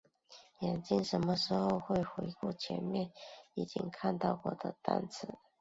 [0.61, 3.11] 眼睛什么时候会回顾前面
[3.53, 5.27] 已经看到过的单词？